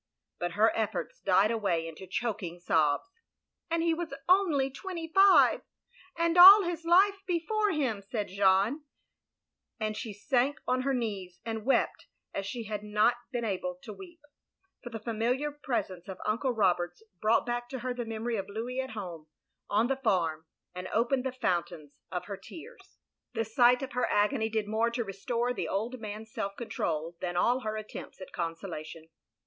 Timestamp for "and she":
9.79-10.11